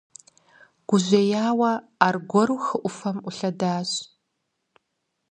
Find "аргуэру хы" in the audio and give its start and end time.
2.07-2.75